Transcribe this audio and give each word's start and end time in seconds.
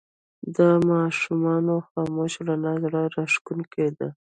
د 0.55 0.57
ماښامونو 0.89 1.75
خاموش 1.87 2.33
رڼا 2.47 2.73
زړه 2.83 3.01
راښکونکې 3.15 3.87
ده 3.97 4.07